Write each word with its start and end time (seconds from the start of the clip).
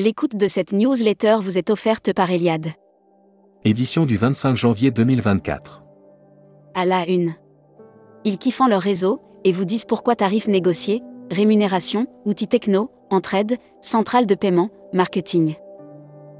L'écoute 0.00 0.36
de 0.36 0.46
cette 0.46 0.70
newsletter 0.70 1.38
vous 1.42 1.58
est 1.58 1.70
offerte 1.70 2.12
par 2.12 2.30
Eliade. 2.30 2.68
Édition 3.64 4.06
du 4.06 4.16
25 4.16 4.54
janvier 4.54 4.92
2024. 4.92 5.82
À 6.76 6.84
la 6.84 7.04
une. 7.08 7.34
Ils 8.22 8.38
kiffent 8.38 8.62
leur 8.68 8.80
réseau 8.80 9.20
et 9.42 9.50
vous 9.50 9.64
disent 9.64 9.86
pourquoi 9.86 10.14
tarifs 10.14 10.46
négociés, 10.46 11.02
rémunération, 11.32 12.06
outils 12.26 12.46
techno, 12.46 12.92
entraide, 13.10 13.58
centrale 13.80 14.26
de 14.26 14.36
paiement, 14.36 14.70
marketing. 14.92 15.56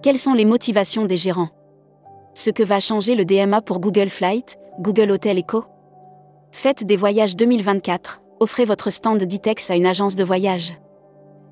Quelles 0.04 0.20
sont 0.20 0.34
les 0.34 0.44
motivations 0.44 1.06
des 1.06 1.16
gérants? 1.16 1.50
Ce 2.34 2.50
que 2.50 2.62
va 2.62 2.78
changer 2.78 3.16
le 3.16 3.24
DMA 3.24 3.60
pour 3.60 3.80
Google 3.80 4.08
Flight, 4.08 4.56
Google 4.78 5.10
Hotel 5.10 5.36
Echo 5.36 5.64
Faites 6.52 6.84
des 6.84 6.96
voyages 6.96 7.34
2024, 7.34 8.20
offrez 8.38 8.64
votre 8.64 8.90
stand 8.90 9.20
d'ITEX 9.20 9.68
à 9.72 9.74
une 9.74 9.86
agence 9.86 10.14
de 10.14 10.22
voyage. 10.22 10.74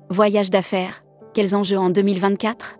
Voyage 0.09 0.49
d'affaires, 0.51 1.03
quels 1.37 1.55
enjeux 1.55 1.77
en 1.77 1.91
2024 1.91 2.79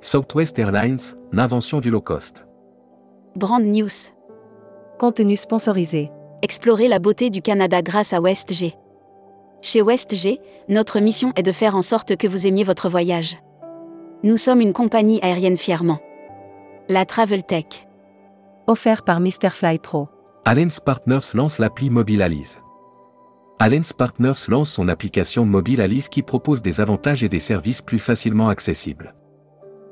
Southwest 0.00 0.58
Airlines, 0.58 0.98
l'invention 1.30 1.78
du 1.78 1.90
low 1.90 2.00
cost. 2.00 2.48
Brand 3.36 3.62
News. 3.62 4.10
Contenu 4.98 5.36
sponsorisé. 5.36 6.10
Explorez 6.42 6.88
la 6.88 6.98
beauté 6.98 7.30
du 7.30 7.40
Canada 7.40 7.80
grâce 7.80 8.12
à 8.12 8.20
WestG. 8.20 8.74
Chez 9.62 9.80
WestG, 9.80 10.40
notre 10.68 10.98
mission 10.98 11.32
est 11.36 11.44
de 11.44 11.52
faire 11.52 11.76
en 11.76 11.82
sorte 11.82 12.16
que 12.16 12.26
vous 12.26 12.48
aimiez 12.48 12.64
votre 12.64 12.88
voyage. 12.88 13.38
Nous 14.24 14.38
sommes 14.38 14.60
une 14.60 14.72
compagnie 14.72 15.20
aérienne 15.22 15.56
fièrement. 15.56 16.00
La 16.88 17.06
Travel 17.06 17.44
Tech. 17.44 17.86
Offert 18.66 19.04
par 19.04 19.20
Mr. 19.20 19.50
Fly 19.52 19.78
Pro. 19.78 20.08
Alliance 20.44 20.80
Partners 20.80 21.30
lance 21.32 21.60
l'appli 21.60 21.90
Mobile 21.90 22.22
Alliance 23.60 23.92
Partners 23.92 24.46
lance 24.46 24.70
son 24.70 24.86
application 24.86 25.44
Mobile 25.44 25.80
Alice 25.80 26.08
qui 26.08 26.22
propose 26.22 26.62
des 26.62 26.80
avantages 26.80 27.24
et 27.24 27.28
des 27.28 27.40
services 27.40 27.82
plus 27.82 27.98
facilement 27.98 28.48
accessibles. 28.48 29.16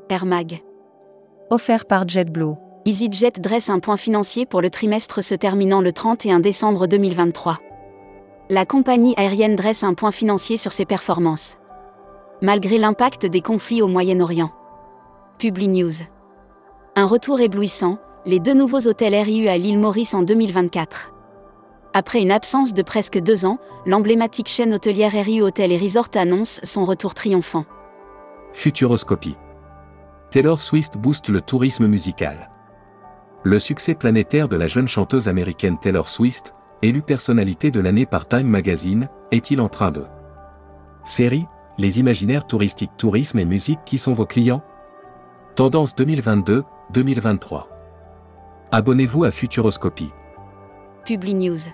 Air 0.08 0.24
Mag. 0.24 0.62
Offert 1.50 1.84
par 1.84 2.06
JetBlue. 2.06 2.54
EasyJet 2.84 3.40
dresse 3.40 3.68
un 3.68 3.80
point 3.80 3.96
financier 3.96 4.46
pour 4.46 4.60
le 4.60 4.70
trimestre 4.70 5.20
se 5.20 5.34
terminant 5.34 5.80
le 5.80 5.90
31 5.90 6.38
décembre 6.38 6.86
2023. 6.86 7.58
La 8.50 8.66
compagnie 8.66 9.14
aérienne 9.16 9.56
dresse 9.56 9.82
un 9.82 9.94
point 9.94 10.12
financier 10.12 10.56
sur 10.56 10.70
ses 10.70 10.84
performances. 10.84 11.56
Malgré 12.42 12.78
l'impact 12.78 13.26
des 13.26 13.40
conflits 13.40 13.82
au 13.82 13.88
Moyen-Orient. 13.88 14.52
Publi 15.38 15.66
News. 15.66 16.04
Un 16.94 17.06
retour 17.06 17.40
éblouissant, 17.40 17.98
les 18.26 18.38
deux 18.38 18.54
nouveaux 18.54 18.86
hôtels 18.86 19.16
RIU 19.16 19.48
à 19.48 19.58
l'île 19.58 19.80
Maurice 19.80 20.14
en 20.14 20.22
2024. 20.22 21.15
Après 21.98 22.20
une 22.20 22.30
absence 22.30 22.74
de 22.74 22.82
presque 22.82 23.18
deux 23.18 23.46
ans, 23.46 23.58
l'emblématique 23.86 24.48
chaîne 24.48 24.74
hôtelière 24.74 25.12
RIU 25.12 25.40
Hôtel 25.40 25.72
et 25.72 25.78
Resort 25.78 26.10
annonce 26.14 26.60
son 26.62 26.84
retour 26.84 27.14
triomphant. 27.14 27.64
Futuroscopie. 28.52 29.38
Taylor 30.30 30.60
Swift 30.60 30.98
booste 30.98 31.30
le 31.30 31.40
tourisme 31.40 31.86
musical. 31.86 32.50
Le 33.44 33.58
succès 33.58 33.94
planétaire 33.94 34.50
de 34.50 34.56
la 34.56 34.66
jeune 34.66 34.88
chanteuse 34.88 35.26
américaine 35.26 35.78
Taylor 35.78 36.06
Swift, 36.06 36.54
élue 36.82 37.00
personnalité 37.00 37.70
de 37.70 37.80
l'année 37.80 38.04
par 38.04 38.28
Time 38.28 38.46
Magazine, 38.46 39.08
est-il 39.30 39.62
en 39.62 39.70
train 39.70 39.90
de 39.90 40.04
Série, 41.02 41.46
les 41.78 41.98
imaginaires 41.98 42.46
touristiques 42.46 42.98
tourisme 42.98 43.38
et 43.38 43.46
musique 43.46 43.80
qui 43.86 43.96
sont 43.96 44.12
vos 44.12 44.26
clients 44.26 44.62
Tendance 45.54 45.96
2022-2023. 45.96 47.68
Abonnez-vous 48.70 49.24
à 49.24 49.30
Futuroscopie. 49.30 50.10
Publi 51.06 51.32
News. 51.32 51.70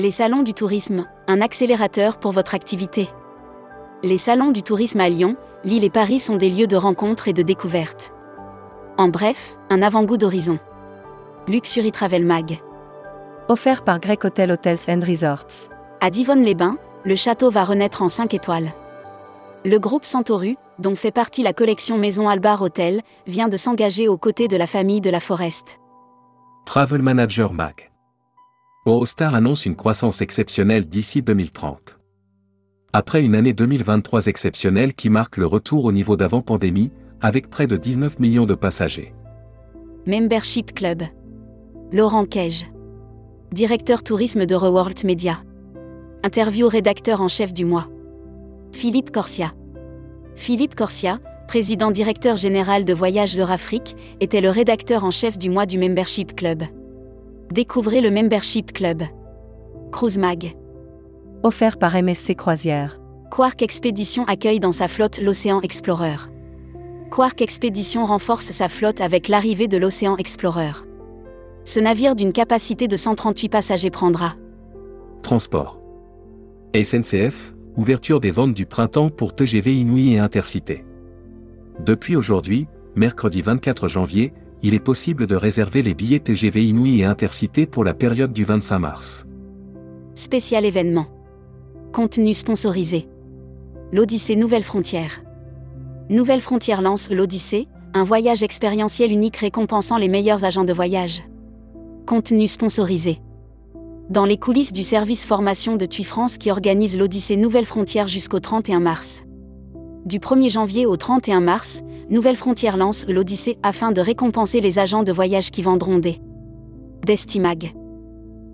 Les 0.00 0.10
salons 0.10 0.42
du 0.42 0.54
tourisme, 0.54 1.04
un 1.26 1.42
accélérateur 1.42 2.18
pour 2.18 2.32
votre 2.32 2.54
activité. 2.54 3.10
Les 4.02 4.16
salons 4.16 4.50
du 4.50 4.62
tourisme 4.62 4.98
à 4.98 5.10
Lyon, 5.10 5.36
Lille 5.62 5.84
et 5.84 5.90
Paris 5.90 6.20
sont 6.20 6.36
des 6.36 6.48
lieux 6.48 6.66
de 6.66 6.76
rencontre 6.76 7.28
et 7.28 7.34
de 7.34 7.42
découverte. 7.42 8.14
En 8.96 9.08
bref, 9.08 9.58
un 9.68 9.82
avant-goût 9.82 10.16
d'horizon. 10.16 10.58
Luxury 11.48 11.92
Travel 11.92 12.24
Mag. 12.24 12.62
Offert 13.48 13.84
par 13.84 14.00
Grec 14.00 14.24
Hotel 14.24 14.50
Hotels 14.52 14.78
and 14.88 15.00
Resorts. 15.06 15.68
À 16.00 16.08
Divonne-les-Bains, 16.08 16.78
le 17.04 17.14
château 17.14 17.50
va 17.50 17.64
renaître 17.64 18.00
en 18.00 18.08
5 18.08 18.32
étoiles. 18.32 18.72
Le 19.66 19.76
groupe 19.76 20.06
Santoru, 20.06 20.56
dont 20.78 20.94
fait 20.94 21.10
partie 21.10 21.42
la 21.42 21.52
collection 21.52 21.98
Maison 21.98 22.26
Albar 22.26 22.62
Hotel, 22.62 23.02
vient 23.26 23.48
de 23.48 23.58
s'engager 23.58 24.08
aux 24.08 24.16
côtés 24.16 24.48
de 24.48 24.56
la 24.56 24.66
famille 24.66 25.02
de 25.02 25.10
la 25.10 25.20
Forest. 25.20 25.78
Travel 26.64 27.02
Manager 27.02 27.52
Mag. 27.52 27.90
Eurostar 28.90 29.36
annonce 29.36 29.66
une 29.66 29.76
croissance 29.76 30.20
exceptionnelle 30.20 30.84
d'ici 30.84 31.22
2030. 31.22 32.00
Après 32.92 33.22
une 33.22 33.36
année 33.36 33.52
2023 33.52 34.26
exceptionnelle 34.26 34.94
qui 34.94 35.10
marque 35.10 35.36
le 35.36 35.46
retour 35.46 35.84
au 35.84 35.92
niveau 35.92 36.16
d'avant-pandémie, 36.16 36.90
avec 37.20 37.48
près 37.48 37.68
de 37.68 37.76
19 37.76 38.18
millions 38.18 38.46
de 38.46 38.56
passagers. 38.56 39.14
Membership 40.06 40.74
Club. 40.74 41.04
Laurent 41.92 42.24
Cage. 42.24 42.66
Directeur 43.52 44.02
tourisme 44.02 44.44
de 44.44 44.56
Reworld 44.56 45.04
Media. 45.04 45.38
Interview 46.24 46.66
rédacteur 46.66 47.20
en 47.20 47.28
chef 47.28 47.52
du 47.52 47.64
mois. 47.64 47.86
Philippe 48.72 49.12
Corsia. 49.12 49.52
Philippe 50.34 50.74
Corsia, 50.74 51.20
président 51.46 51.92
directeur 51.92 52.36
général 52.36 52.84
de 52.84 52.92
Voyages 52.92 53.38
Afrique, 53.38 53.94
était 54.18 54.40
le 54.40 54.50
rédacteur 54.50 55.04
en 55.04 55.12
chef 55.12 55.38
du 55.38 55.48
mois 55.48 55.66
du 55.66 55.78
Membership 55.78 56.34
Club. 56.34 56.64
Découvrez 57.52 58.00
le 58.00 58.12
Membership 58.12 58.72
Club. 58.72 59.02
Cruise 59.90 60.18
Mag. 60.18 60.56
Offert 61.42 61.78
par 61.78 62.00
MSC 62.00 62.36
Croisière. 62.36 63.00
Quark 63.28 63.60
Expédition 63.62 64.24
accueille 64.26 64.60
dans 64.60 64.70
sa 64.70 64.86
flotte 64.86 65.20
l'Océan 65.20 65.60
Explorer. 65.60 66.14
Quark 67.10 67.42
Expédition 67.42 68.06
renforce 68.06 68.52
sa 68.52 68.68
flotte 68.68 69.00
avec 69.00 69.26
l'arrivée 69.26 69.66
de 69.66 69.78
l'Océan 69.78 70.16
Explorer. 70.16 70.70
Ce 71.64 71.80
navire 71.80 72.14
d'une 72.14 72.32
capacité 72.32 72.86
de 72.86 72.96
138 72.96 73.48
passagers 73.48 73.90
prendra. 73.90 74.36
Transport. 75.24 75.80
SNCF, 76.80 77.56
ouverture 77.76 78.20
des 78.20 78.30
ventes 78.30 78.54
du 78.54 78.64
printemps 78.64 79.08
pour 79.10 79.34
TGV 79.34 79.74
Inouï 79.74 80.14
et 80.14 80.18
Intercité. 80.20 80.84
Depuis 81.84 82.14
aujourd'hui, 82.14 82.68
mercredi 82.94 83.42
24 83.42 83.88
janvier, 83.88 84.32
il 84.62 84.74
est 84.74 84.80
possible 84.80 85.26
de 85.26 85.36
réserver 85.36 85.82
les 85.82 85.94
billets 85.94 86.20
TGV 86.20 86.66
Inouï 86.66 87.00
et 87.00 87.04
Intercité 87.04 87.66
pour 87.66 87.84
la 87.84 87.94
période 87.94 88.32
du 88.32 88.44
25 88.44 88.78
mars. 88.78 89.26
Spécial 90.14 90.64
événement. 90.64 91.06
Contenu 91.92 92.34
sponsorisé. 92.34 93.08
L'Odyssée 93.92 94.36
Nouvelle 94.36 94.62
Frontière. 94.62 95.22
Nouvelle 96.10 96.40
Frontière 96.40 96.82
lance 96.82 97.10
l'Odyssée, 97.10 97.68
un 97.94 98.04
voyage 98.04 98.42
expérientiel 98.42 99.12
unique 99.12 99.38
récompensant 99.38 99.96
les 99.96 100.08
meilleurs 100.08 100.44
agents 100.44 100.64
de 100.64 100.72
voyage. 100.72 101.22
Contenu 102.06 102.46
sponsorisé. 102.46 103.20
Dans 104.10 104.24
les 104.24 104.36
coulisses 104.36 104.72
du 104.72 104.82
service 104.82 105.24
formation 105.24 105.76
de 105.76 105.86
TUI 105.86 106.04
France 106.04 106.36
qui 106.36 106.50
organise 106.50 106.98
l'Odyssée 106.98 107.36
Nouvelle 107.36 107.66
Frontière 107.66 108.08
jusqu'au 108.08 108.40
31 108.40 108.80
mars. 108.80 109.22
Du 110.06 110.18
1er 110.18 110.50
janvier 110.50 110.86
au 110.86 110.96
31 110.96 111.40
mars, 111.40 111.82
Nouvelle 112.08 112.36
Frontière 112.36 112.78
lance 112.78 113.04
l'Odyssée 113.06 113.58
afin 113.62 113.92
de 113.92 114.00
récompenser 114.00 114.62
les 114.62 114.78
agents 114.78 115.02
de 115.02 115.12
voyage 115.12 115.50
qui 115.50 115.60
vendront 115.60 115.98
des 115.98 116.16
Destimag. 117.06 117.74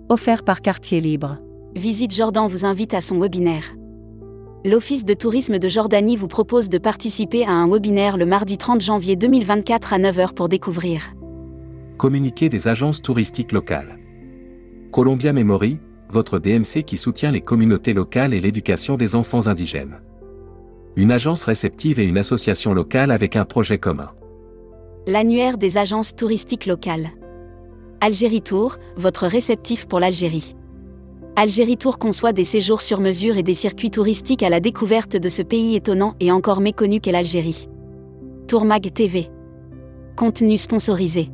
Offert 0.09 0.43
par 0.43 0.61
Quartier 0.61 0.99
Libre. 0.99 1.37
Visite 1.73 2.13
Jordan 2.13 2.47
vous 2.49 2.65
invite 2.65 2.93
à 2.93 2.99
son 2.99 3.19
webinaire. 3.19 3.75
L'Office 4.65 5.05
de 5.05 5.13
tourisme 5.13 5.57
de 5.57 5.69
Jordanie 5.69 6.17
vous 6.17 6.27
propose 6.27 6.67
de 6.67 6.77
participer 6.77 7.45
à 7.45 7.51
un 7.51 7.69
webinaire 7.69 8.17
le 8.17 8.25
mardi 8.25 8.57
30 8.57 8.81
janvier 8.81 9.15
2024 9.15 9.93
à 9.93 9.99
9h 9.99 10.33
pour 10.33 10.49
découvrir. 10.49 11.13
Communiqué 11.97 12.49
des 12.49 12.67
agences 12.67 13.01
touristiques 13.01 13.53
locales. 13.53 13.97
Columbia 14.91 15.31
Memory, 15.31 15.79
votre 16.09 16.39
DMC 16.39 16.83
qui 16.85 16.97
soutient 16.97 17.31
les 17.31 17.41
communautés 17.41 17.93
locales 17.93 18.33
et 18.33 18.41
l'éducation 18.41 18.97
des 18.97 19.15
enfants 19.15 19.47
indigènes. 19.47 20.01
Une 20.97 21.11
agence 21.11 21.43
réceptive 21.43 21.99
et 21.99 22.05
une 22.05 22.17
association 22.17 22.73
locale 22.73 23.11
avec 23.11 23.35
un 23.35 23.45
projet 23.45 23.77
commun. 23.77 24.09
L'annuaire 25.05 25.59
des 25.59 25.77
agences 25.77 26.15
touristiques 26.15 26.65
locales. 26.65 27.11
Algérie 28.01 28.41
Tour, 28.41 28.77
votre 28.95 29.27
réceptif 29.27 29.85
pour 29.85 29.99
l'Algérie. 29.99 30.55
Algérie 31.35 31.77
Tour 31.77 31.99
conçoit 31.99 32.33
des 32.33 32.43
séjours 32.43 32.81
sur 32.81 32.99
mesure 32.99 33.37
et 33.37 33.43
des 33.43 33.53
circuits 33.53 33.91
touristiques 33.91 34.41
à 34.41 34.49
la 34.49 34.59
découverte 34.59 35.15
de 35.15 35.29
ce 35.29 35.43
pays 35.43 35.75
étonnant 35.75 36.15
et 36.19 36.31
encore 36.31 36.61
méconnu 36.61 36.99
qu'est 36.99 37.11
l'Algérie. 37.11 37.69
Tourmag 38.47 38.91
TV. 38.91 39.27
Contenu 40.15 40.57
sponsorisé. 40.57 41.29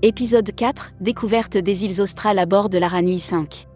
Épisode 0.00 0.54
4 0.56 0.94
Découverte 1.02 1.58
des 1.58 1.84
îles 1.84 2.00
australes 2.00 2.38
à 2.38 2.46
bord 2.46 2.70
de 2.70 2.78
l'Aranui 2.78 3.18
5. 3.18 3.66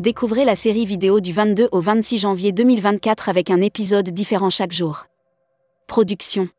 Découvrez 0.00 0.44
la 0.44 0.54
série 0.54 0.84
vidéo 0.84 1.20
du 1.20 1.32
22 1.32 1.70
au 1.72 1.80
26 1.80 2.18
janvier 2.18 2.52
2024 2.52 3.30
avec 3.30 3.50
un 3.50 3.62
épisode 3.62 4.10
différent 4.10 4.50
chaque 4.50 4.72
jour. 4.72 5.06
Production. 5.86 6.50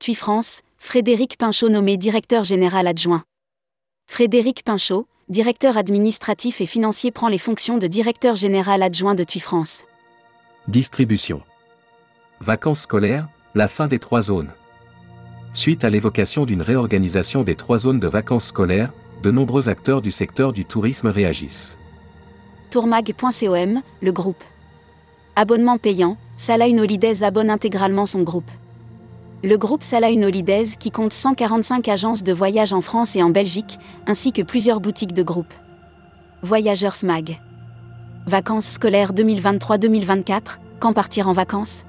TUI 0.00 0.16
France, 0.16 0.62
Frédéric 0.76 1.38
Pinchot 1.38 1.68
nommé 1.68 1.96
directeur 1.96 2.42
général 2.42 2.88
adjoint. 2.88 3.22
Frédéric 4.08 4.64
Pinchot, 4.64 5.06
directeur 5.28 5.76
administratif 5.76 6.60
et 6.60 6.66
financier 6.66 7.12
prend 7.12 7.28
les 7.28 7.38
fonctions 7.38 7.78
de 7.78 7.86
directeur 7.86 8.34
général 8.34 8.82
adjoint 8.82 9.14
de 9.14 9.22
TUI 9.22 9.38
France. 9.38 9.84
Distribution. 10.66 11.42
Vacances 12.40 12.80
scolaires, 12.80 13.28
la 13.54 13.68
fin 13.68 13.86
des 13.86 14.00
trois 14.00 14.22
zones. 14.22 14.50
Suite 15.52 15.84
à 15.84 15.90
l'évocation 15.90 16.44
d'une 16.44 16.62
réorganisation 16.62 17.44
des 17.44 17.54
trois 17.54 17.78
zones 17.78 18.00
de 18.00 18.08
vacances 18.08 18.46
scolaires, 18.46 18.92
de 19.22 19.30
nombreux 19.30 19.68
acteurs 19.68 20.02
du 20.02 20.10
secteur 20.10 20.52
du 20.52 20.64
tourisme 20.64 21.06
réagissent. 21.06 21.78
Tourmag.com, 22.70 23.80
le 24.02 24.12
groupe. 24.12 24.44
Abonnement 25.36 25.78
payant, 25.78 26.18
Salah 26.36 26.66
Holidays 26.66 27.22
abonne 27.22 27.48
intégralement 27.48 28.04
son 28.04 28.22
groupe. 28.22 28.50
Le 29.42 29.56
groupe 29.56 29.82
Salah 29.82 30.10
Holidays 30.10 30.76
qui 30.78 30.90
compte 30.90 31.14
145 31.14 31.88
agences 31.88 32.22
de 32.22 32.32
voyage 32.32 32.74
en 32.74 32.82
France 32.82 33.16
et 33.16 33.22
en 33.22 33.30
Belgique, 33.30 33.78
ainsi 34.06 34.32
que 34.32 34.42
plusieurs 34.42 34.80
boutiques 34.80 35.14
de 35.14 35.22
groupe. 35.22 35.54
Voyageurs 36.42 36.94
Smag. 36.94 37.40
Vacances 38.26 38.66
scolaires 38.66 39.14
2023-2024, 39.14 40.58
quand 40.78 40.92
partir 40.92 41.28
en 41.28 41.32
vacances? 41.32 41.84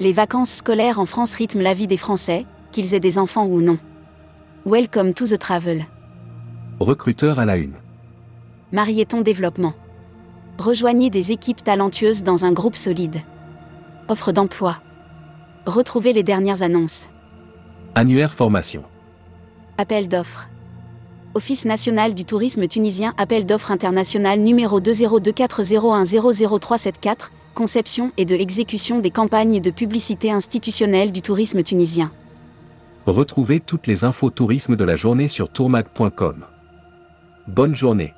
Les 0.00 0.12
vacances 0.12 0.50
scolaires 0.50 0.98
en 0.98 1.06
France 1.06 1.34
rythment 1.34 1.62
la 1.62 1.72
vie 1.72 1.86
des 1.86 1.96
Français, 1.96 2.44
qu'ils 2.72 2.94
aient 2.94 3.00
des 3.00 3.18
enfants 3.18 3.46
ou 3.46 3.62
non. 3.62 3.78
Welcome 4.66 5.14
to 5.14 5.26
the 5.26 5.38
travel. 5.38 5.86
Recruteur 6.78 7.38
à 7.38 7.46
la 7.46 7.56
une. 7.56 7.74
Marieton 8.72 9.22
Développement. 9.22 9.72
Rejoignez 10.58 11.10
des 11.10 11.32
équipes 11.32 11.64
talentueuses 11.64 12.22
dans 12.22 12.44
un 12.44 12.52
groupe 12.52 12.76
solide. 12.76 13.22
Offre 14.08 14.30
d'emploi. 14.32 14.76
Retrouvez 15.66 16.12
les 16.12 16.22
dernières 16.22 16.62
annonces. 16.62 17.08
Annuaire 17.96 18.32
formation. 18.32 18.84
Appel 19.78 20.06
d'offres. 20.08 20.48
Office 21.34 21.64
national 21.64 22.14
du 22.14 22.24
tourisme 22.24 22.68
tunisien 22.68 23.14
Appel 23.18 23.46
d'offres 23.46 23.72
international 23.72 24.38
numéro 24.38 24.80
20240100374, 24.80 27.30
conception 27.54 28.12
et 28.16 28.24
de 28.24 28.36
l'exécution 28.36 29.00
des 29.00 29.10
campagnes 29.10 29.60
de 29.60 29.70
publicité 29.70 30.30
institutionnelle 30.30 31.10
du 31.10 31.22
tourisme 31.22 31.64
tunisien. 31.64 32.12
Retrouvez 33.06 33.58
toutes 33.58 33.88
les 33.88 34.04
infos 34.04 34.30
tourisme 34.30 34.76
de 34.76 34.84
la 34.84 34.94
journée 34.94 35.26
sur 35.26 35.48
tourmag.com. 35.48 36.44
Bonne 37.48 37.74
journée. 37.74 38.14